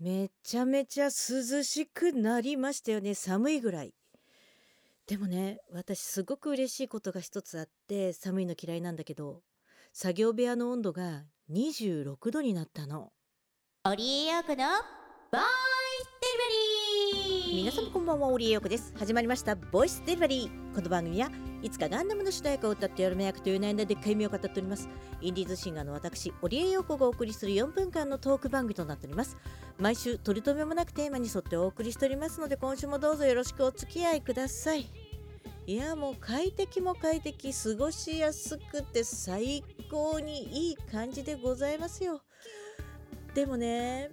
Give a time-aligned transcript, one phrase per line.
[0.00, 3.14] めちゃめちゃ涼しくなりましたよね。
[3.14, 3.94] 寒いぐらい。
[5.06, 9.42] でもね私すごく嬉しいことが一つあって寒いの嫌いなんだけど
[9.92, 13.12] 作業部屋の温度が26度になったの。
[13.84, 14.74] オリエヨークのボイスデリ
[15.30, 16.73] バリー
[17.46, 18.92] 皆様こんばんはオリエヨークです。
[18.96, 20.74] 始まりましたボイスデリバリー。
[20.74, 21.30] この番組は
[21.62, 24.88] いつかガンダムの主題歌を歌ってやるめ役という悩んだでっかい夢を語っております。
[25.20, 29.36] インディーズシンガーの私オリエヨコがお送りする4分間のトーク番組となっております。
[29.78, 34.90] 毎週取り留めもなくテーマに沿ってお送りしておりますので今週もどうぞよろしくお付き合いください。
[35.66, 42.20] いやもう快適も快適過ごしやすくて最高にいい感じでございますよ。
[43.34, 44.10] でもね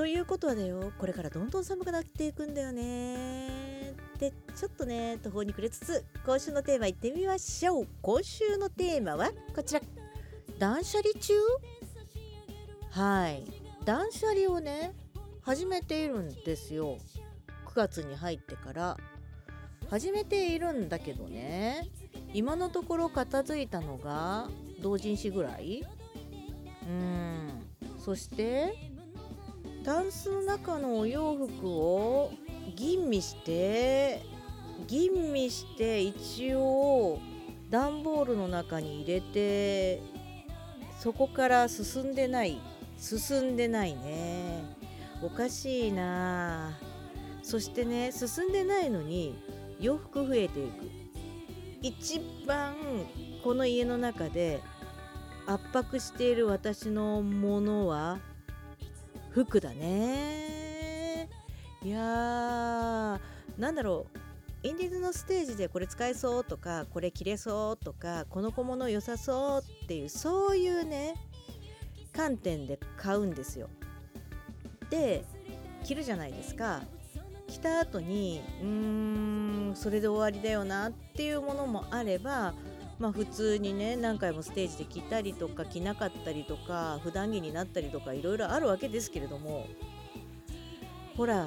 [0.00, 3.94] ということはだよこれからどんどん寒くなっていくんだよね。
[4.18, 7.88] でちょっとね途方に暮れつつ今週のテーマいってみましょう。
[8.00, 9.82] 今週のテーマはこちら。
[10.58, 11.34] 断捨離中？
[12.92, 13.44] はい。
[13.84, 14.94] 断捨離をね
[15.42, 16.96] 始めているんですよ。
[17.66, 18.96] 9月に入ってから。
[19.90, 21.88] 始めているんだけどね
[22.32, 24.48] 今のところ片付いたのが
[24.80, 25.84] 同人誌ぐらい。
[26.88, 27.66] うん。
[27.98, 28.89] そして
[29.84, 32.32] タンスの中のお洋服を
[32.76, 34.22] 吟味して
[34.86, 37.18] 吟味して一応
[37.70, 40.02] 段ボールの中に入れて
[40.98, 42.60] そこから進んでない
[42.98, 44.62] 進んでないね。
[45.22, 46.78] おかしいな。
[47.42, 49.34] そしてね進んでないのに
[49.80, 50.90] 洋服増えていく。
[51.82, 52.74] 一番
[53.42, 54.60] この家の中で
[55.46, 58.18] 圧迫している私のものは
[59.30, 61.28] 服だね。
[61.82, 63.18] いやー
[63.58, 64.18] なんだろう。
[64.62, 71.14] インディーズのステージでこれ使えそうとかこれ着れそうとかこの小物良さそうっていうそういうね
[72.12, 73.70] 観点で買うんですよ。
[74.90, 75.24] で
[75.82, 76.82] 着るじゃないですか。
[77.48, 82.52] 着た後にうーんそれで終わりだよなっていうものもあれば
[83.00, 89.66] まあ普通にね何回もステージで着たりとか着なかったりとか普段着になったりとかいろいろあるわけですけれども
[91.16, 91.46] ほら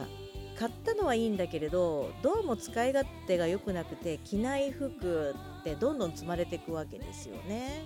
[0.57, 7.83] 買ったのはいいんだけれどどうも使い勝手が良くなくて着ない服ってどんどん積まれていくわけですよね。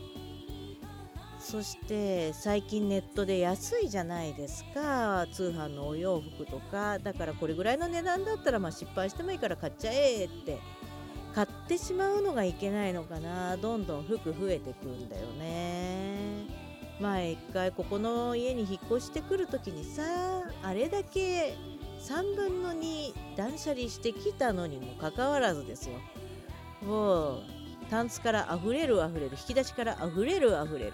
[1.40, 10.60] そして最近ネットで安いじゃないですか通販のお洋服とかだからこれぐらいの値段だったらまあ失敗してもいいから買っちゃえって
[11.38, 13.58] 買ってしまうのがいけないのかな。
[13.58, 16.48] どんどん服増えてくんだよね。
[17.00, 20.02] 前一回ここの家に引っ越してくる時にさ
[20.64, 21.56] あれだけ
[22.02, 25.98] 3分の2断捨離してきたのにもかかわらずですよ。
[26.82, 27.44] もう
[27.92, 30.94] タンスから溢れる溢れる引き出しから溢れる溢れる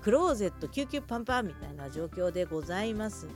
[0.00, 3.28] クローゼットキュキュパンパンみたいな状況でございます。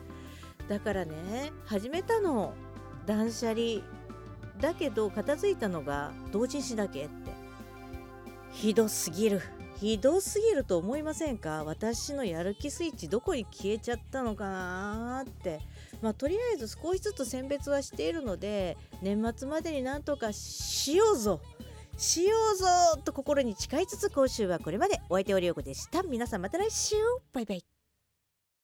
[0.66, 2.54] だからね始めたの
[3.04, 3.82] 断捨離
[4.60, 7.30] だけど片付いたのが同人誌だけって。
[8.52, 9.42] ひどすぎる。
[9.80, 11.62] ひどすぎると思いませんか？
[11.64, 15.60] 私のやる気スイッチどこに消えちゃったのかなって。
[16.02, 21.40] まあとりあえず少しずつ選別はしているので年末までになんとかしようぞ。
[21.96, 22.66] しようぞ
[23.04, 25.00] と心に誓いつつ今週はこれまで。
[25.08, 26.02] お相手おりよこでした。
[26.02, 26.96] 皆さんまた来週。
[27.32, 27.77] バイバイ。